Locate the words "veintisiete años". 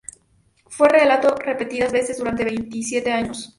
2.43-3.49